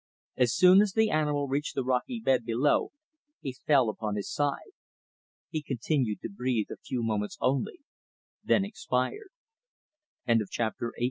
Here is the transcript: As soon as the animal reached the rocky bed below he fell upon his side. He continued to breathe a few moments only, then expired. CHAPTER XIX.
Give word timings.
As 0.35 0.55
soon 0.55 0.81
as 0.81 0.93
the 0.93 1.11
animal 1.11 1.47
reached 1.47 1.75
the 1.75 1.83
rocky 1.83 2.19
bed 2.19 2.43
below 2.43 2.91
he 3.39 3.53
fell 3.53 3.87
upon 3.87 4.15
his 4.15 4.31
side. 4.33 4.71
He 5.51 5.61
continued 5.61 6.21
to 6.21 6.29
breathe 6.31 6.71
a 6.71 6.77
few 6.83 7.03
moments 7.03 7.37
only, 7.39 7.81
then 8.43 8.65
expired. 8.65 9.29
CHAPTER 10.49 10.91
XIX. 10.97 10.99